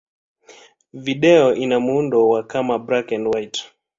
[0.93, 3.59] Video ina muundo wa kama black-and-white.